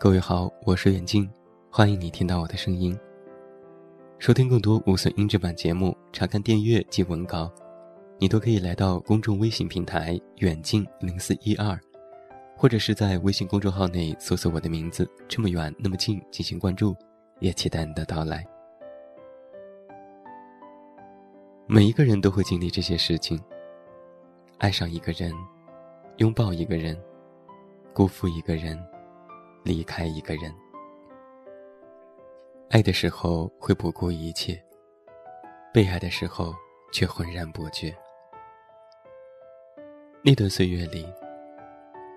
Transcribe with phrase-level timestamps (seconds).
[0.00, 1.28] 各位好，我是远近，
[1.72, 2.96] 欢迎你听到我的声音。
[4.20, 7.50] 收听更多无损音质版节目，查看电阅及文稿，
[8.16, 11.76] 你都可以来到公众微信平台“远近零四一二”，
[12.56, 16.94] 或者是在微信公众号内搜索我的名字“这么远那么近”进行关注，
[17.40, 18.46] 也期待你的到来。
[21.66, 23.36] 每一个人都会经历这些事情：
[24.58, 25.32] 爱上一个人，
[26.18, 26.96] 拥抱一个人，
[27.92, 28.80] 辜负一个人。
[29.68, 30.50] 离开一个人，
[32.70, 34.58] 爱的时候会不顾一切，
[35.74, 36.54] 被爱的时候
[36.90, 37.94] 却浑然不觉。
[40.22, 41.06] 那段岁月里，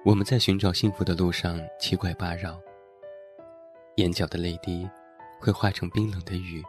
[0.06, 2.58] 我们在寻找幸福的路上七拐八绕，
[3.98, 4.90] 眼角的泪滴
[5.38, 6.64] 会化成冰冷的雨，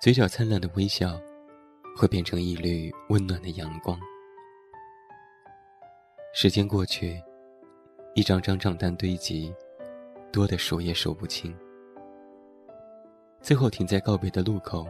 [0.00, 1.16] 嘴角灿烂的微笑
[1.96, 3.96] 会变成一缕温暖的阳光。
[6.34, 7.22] 时间过去。
[8.16, 9.54] 一张张账单堆积，
[10.32, 11.54] 多的数也数不清。
[13.42, 14.86] 最后停在告别的路口，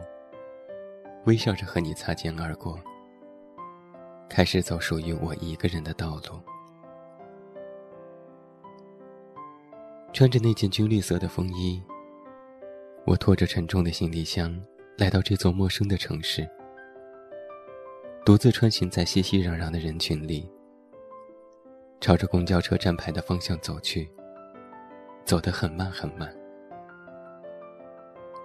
[1.25, 2.79] 微笑着和你擦肩而过，
[4.29, 6.39] 开始走属于我一个人的道路。
[10.13, 11.83] 穿着那件军绿色的风衣，
[13.05, 14.57] 我拖着沉重的行李箱
[14.97, 16.49] 来到这座陌生的城市，
[18.23, 20.49] 独自穿行在熙熙攘攘的人群里。
[21.99, 24.09] 朝着公交车站牌的方向走去，
[25.25, 26.33] 走得很慢很慢。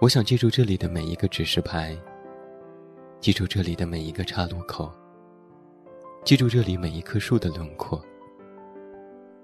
[0.01, 1.97] 我想记住这里的每一个指示牌，
[3.19, 4.91] 记住这里的每一个岔路口，
[6.25, 8.03] 记住这里每一棵树的轮廓，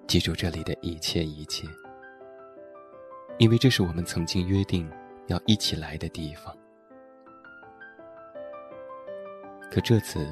[0.08, 1.68] 记住这里的一切一切，
[3.38, 4.90] 因为这是我们曾经约定
[5.28, 6.54] 要一起来的地方。
[9.72, 10.28] 可这次，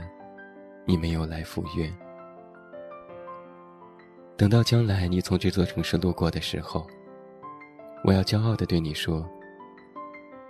[0.84, 1.90] 你没有来赴约。
[4.38, 6.86] 等到将来你从这座城市路过的时候，
[8.03, 9.28] 我要骄傲地对你说：“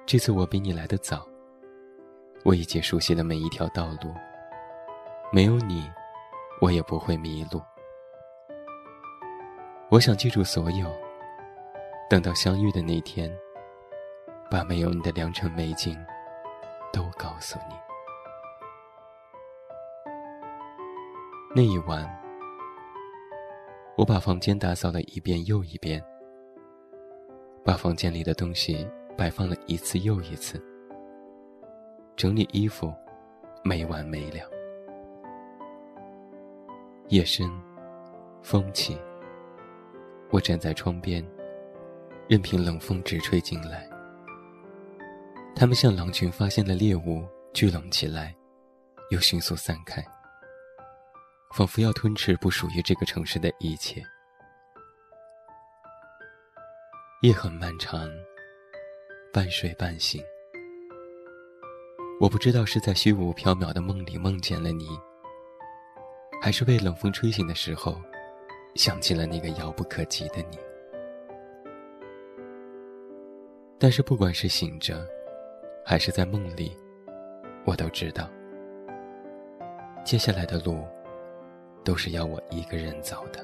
[0.06, 1.26] 这次我比你来得早，
[2.44, 4.14] 我已经熟悉了每一条道路。
[5.32, 5.90] 没有你，
[6.60, 7.62] 我也不会迷路。
[9.90, 10.92] 我想记住所有，
[12.10, 13.34] 等到相遇的那天，
[14.52, 15.98] 把没有你的良辰美景
[16.92, 17.76] 都告诉你。
[21.56, 22.06] 那一晚。”
[23.98, 26.00] 我把房间打扫了一遍又一遍，
[27.66, 28.88] 把房间里的东西
[29.18, 30.64] 摆放了一次又一次，
[32.16, 32.94] 整理衣服，
[33.64, 34.38] 没完没了。
[37.08, 37.50] 夜深，
[38.44, 38.96] 风起，
[40.30, 41.26] 我站在窗边，
[42.28, 43.90] 任凭冷风直吹进来。
[45.56, 48.36] 他们像狼群发现了猎物，聚拢起来，
[49.10, 50.06] 又迅速散开。
[51.54, 54.04] 仿佛要吞噬不属于这个城市的一切。
[57.24, 58.08] 夜很漫长，
[59.34, 60.24] 半睡半醒。
[62.20, 64.88] 我不知道是在虚无缥缈的梦里梦见了你，
[66.42, 68.00] 还是被冷风吹醒的时候，
[68.76, 70.60] 想起了那个遥不可及的你。
[73.80, 75.08] 但是不管是醒着，
[75.86, 76.76] 还是在梦里，
[77.66, 78.30] 我都知道，
[80.04, 80.86] 接下来的路。
[81.88, 83.40] 都是要我一个人走的。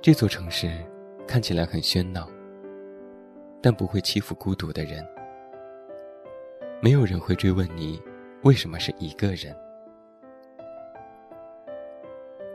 [0.00, 0.84] 这座城市
[1.28, 2.28] 看起来很喧闹，
[3.62, 5.06] 但不会欺负孤独的人。
[6.80, 8.02] 没有人会追问你
[8.42, 9.56] 为什么是一个人。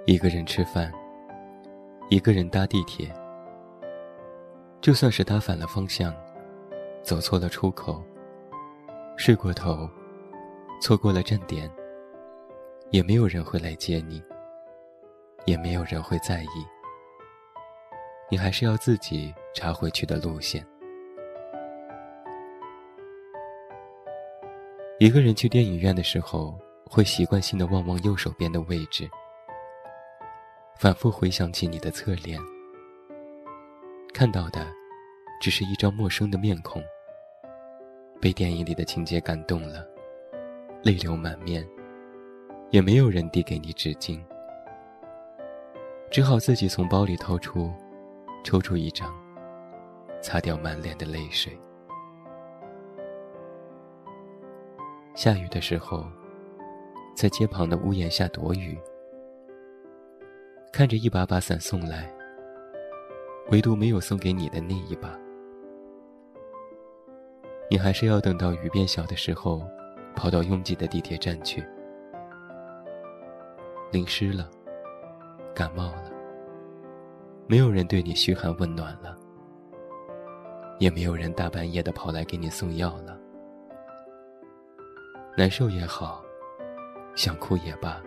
[0.05, 0.91] 一个人吃饭，
[2.09, 3.09] 一个人搭地铁。
[4.81, 6.13] 就算是搭反了方向，
[7.01, 8.03] 走错了出口，
[9.15, 9.89] 睡过头。
[10.79, 11.69] 错过了站点，
[12.91, 14.23] 也没有人会来接你，
[15.45, 16.47] 也没有人会在意。
[18.29, 20.65] 你还是要自己查回去的路线。
[24.99, 29.09] 一个人去电影院的时候，会习惯性的望望右手边的位置，
[30.77, 32.39] 反复回想起你的侧脸，
[34.13, 34.67] 看到的
[35.41, 36.83] 只是一张陌生的面孔，
[38.21, 39.96] 被电影里的情节感动了。
[40.87, 41.67] 泪流满面，
[42.69, 44.23] 也没有人递给你纸巾，
[46.09, 47.69] 只好自己从包里掏出，
[48.41, 49.13] 抽出一张，
[50.21, 51.51] 擦掉满脸的泪水。
[55.13, 56.05] 下雨的时候，
[57.13, 58.79] 在街旁的屋檐下躲雨，
[60.71, 62.09] 看着一把把伞送来，
[63.51, 65.19] 唯独没有送给你的那一把，
[67.69, 69.61] 你还是要等到雨变小的时候。
[70.17, 71.63] 跑到拥挤的地铁站去，
[73.91, 74.49] 淋湿了，
[75.53, 76.11] 感冒了，
[77.47, 79.15] 没有人对你嘘寒问暖了，
[80.79, 83.15] 也没有人大半夜的跑来给你送药了。
[85.37, 86.25] 难受也好，
[87.15, 88.01] 想哭也罢，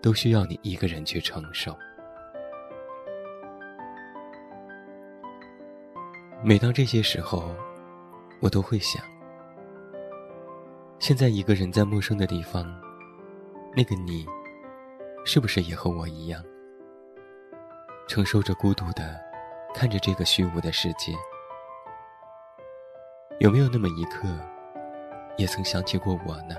[0.00, 1.76] 都需要你一个人去承受。
[6.44, 7.52] 每当这些时候，
[8.40, 9.02] 我都会想：
[11.06, 12.66] 现在一个人在陌生的地方，
[13.76, 14.26] 那个你，
[15.24, 16.42] 是不是也和我一样，
[18.08, 19.16] 承受着孤独的，
[19.72, 21.12] 看着这个虚无的世界？
[23.38, 24.26] 有没有那么一刻，
[25.36, 26.56] 也曾想起过我呢？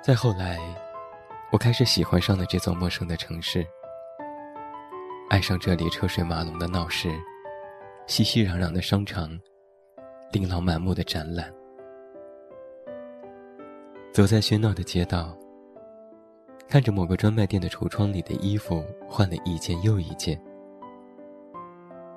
[0.00, 0.56] 再后来，
[1.50, 3.66] 我开始喜欢上了这座陌生的城市。
[5.30, 7.10] 爱上这里车水马龙的闹市，
[8.06, 9.28] 熙熙攘攘的商场，
[10.30, 11.52] 琳琅满目的展览。
[14.12, 15.34] 走在喧闹的街道，
[16.68, 20.38] 看着某个专卖店的橱窗里的衣服换了一件又一件。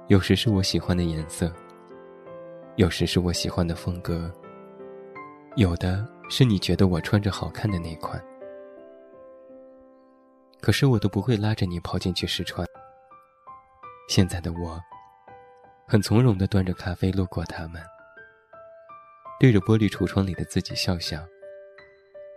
[0.08, 1.54] 有时是我喜欢的颜色，
[2.76, 4.30] 有时是我喜欢的风格，
[5.56, 8.22] 有的是你觉得我穿着好看的那款。
[10.60, 12.68] 可是我都不会拉着你跑进去试穿。
[14.10, 14.78] 现在的我，
[15.88, 17.82] 很从容地端着咖啡路过他们，
[19.42, 21.18] 对着玻璃橱窗里的自己笑笑，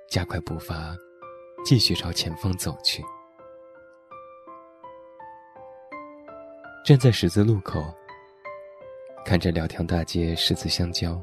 [0.08, 0.96] 加快步伐，
[1.62, 3.04] 继续朝前方走去。
[6.82, 7.84] 站在十字路口，
[9.22, 11.22] 看着两条大街十字相交，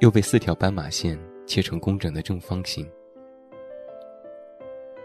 [0.00, 2.86] 又被四条斑马线切成工整的正方形。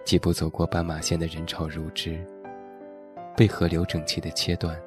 [0.03, 2.21] 几步走过斑马线的人潮如织。
[3.37, 4.77] 被河流整齐的切断，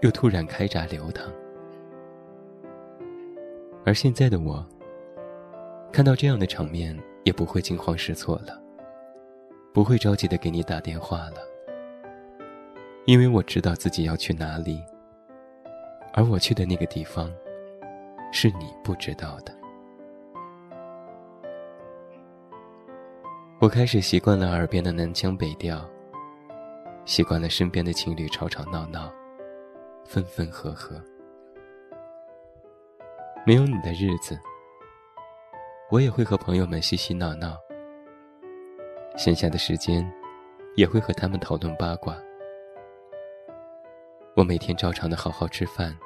[0.00, 1.30] 又突然开闸流淌。
[3.84, 4.64] 而现在的我，
[5.92, 8.60] 看到这样的场面，也不会惊慌失措了，
[9.72, 11.38] 不会着急的给你打电话了，
[13.06, 14.82] 因为我知道自己要去哪里，
[16.12, 17.32] 而我去的那个地方，
[18.32, 19.52] 是你不知道的。
[23.60, 25.84] 我开始习惯了耳边的南腔北调。
[27.06, 29.10] 习惯了身边的情侣吵吵闹闹，
[30.04, 31.02] 分分合合。
[33.46, 34.38] 没有你的日子，
[35.90, 37.56] 我也会和朋友们嬉嬉闹闹。
[39.16, 40.06] 闲暇的时间，
[40.76, 42.14] 也会和他们讨论八卦。
[44.36, 45.96] 我每天照常的好好吃饭，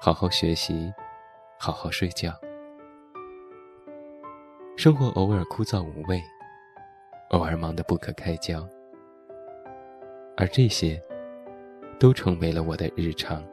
[0.00, 0.90] 好好学习，
[1.58, 2.32] 好好睡觉。
[4.78, 6.22] 生活偶尔枯燥无味，
[7.30, 8.66] 偶尔忙得不可开交。
[10.38, 11.00] 而这些，
[12.00, 13.44] 都成为了我的日常。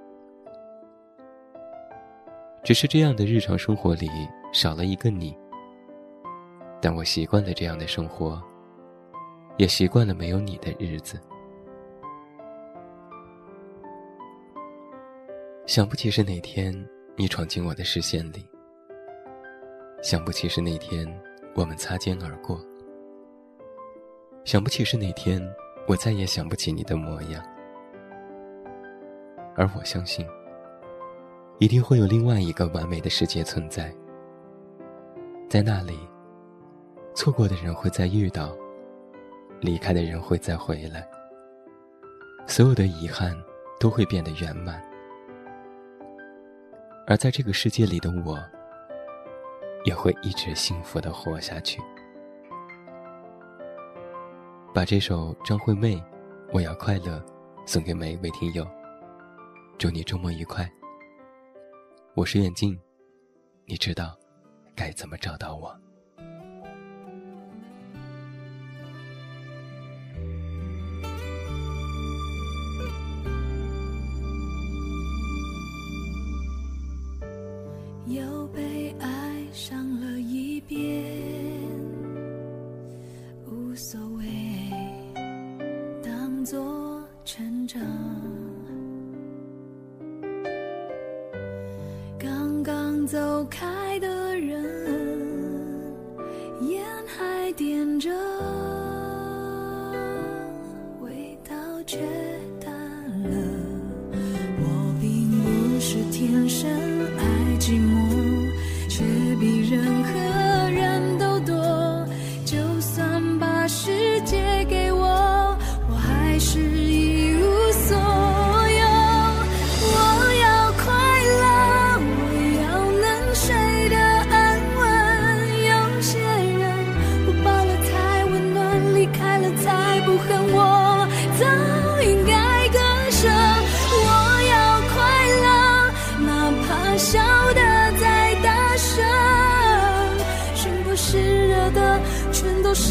[2.64, 4.10] 只是这样的日常生活里
[4.54, 5.38] 少了一个你，
[6.82, 8.42] 但我习惯了这样的生活，
[9.58, 11.20] 也习惯了没有你的日子。
[15.66, 16.74] 想不起是哪天
[17.18, 18.46] 你闯进我的视线里，
[20.02, 21.06] 想不起是哪天
[21.56, 22.58] 我们擦肩而过，
[24.46, 25.42] 想不起是哪天。
[25.86, 27.44] 我再也想不起你的模样，
[29.54, 30.26] 而我相信，
[31.60, 33.94] 一定会有另外一个完美的世界存在。
[35.50, 35.98] 在那里，
[37.14, 38.56] 错过的人会再遇到，
[39.62, 41.08] 离开的人会再回来，
[42.48, 43.36] 所有的遗憾
[43.80, 44.84] 都会变得圆满。
[47.06, 48.40] 而在这个世界里的我，
[49.86, 51.82] 也会一直幸福的活下去。
[54.74, 55.98] 把这首张惠妹
[56.52, 57.18] 《我要快乐》
[57.64, 58.66] 送给每一位听友，
[59.78, 60.68] 祝你周末愉快。
[62.16, 62.80] 我是远近，
[63.66, 64.16] 你知道
[64.76, 65.76] 该怎么找到我。
[78.06, 80.80] 又被爱上了一遍，
[83.48, 84.24] 无所谓。
[86.04, 87.82] 当作成长，
[93.14, 94.23] 走开的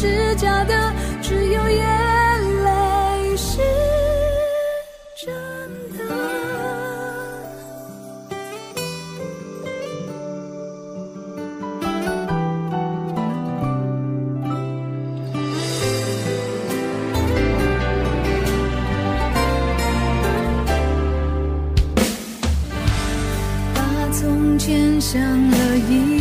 [0.03, 1.79] 是假的，只有眼
[2.65, 3.61] 泪是
[5.15, 5.33] 真
[5.97, 6.03] 的。
[23.73, 26.12] 把从前想了一。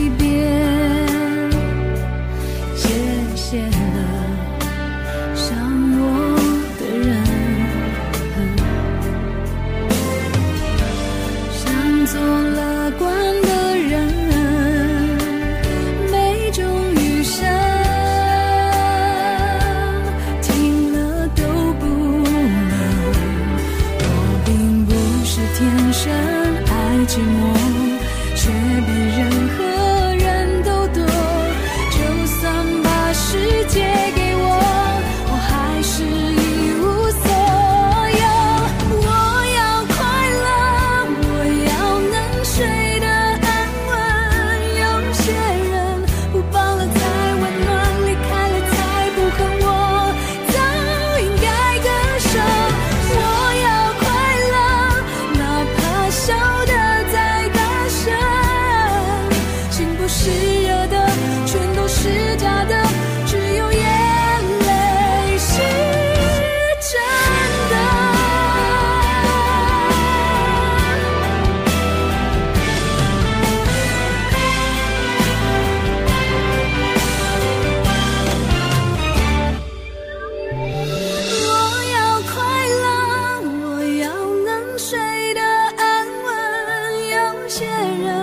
[87.63, 88.22] 别人